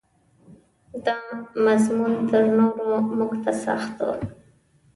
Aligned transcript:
دا 1.05 1.17
مضمون 1.65 2.13
تر 2.29 2.43
نورو 2.57 2.91
موږ 3.17 3.31
ته 3.43 3.51
سخت 3.65 3.95
و. 4.05 4.07